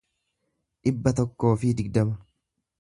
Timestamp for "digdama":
1.83-2.21